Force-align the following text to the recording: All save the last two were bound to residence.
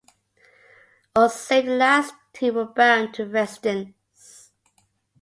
All 1.15 1.29
save 1.29 1.67
the 1.67 1.75
last 1.75 2.15
two 2.33 2.53
were 2.53 2.65
bound 2.65 3.13
to 3.13 3.27
residence. 3.27 4.49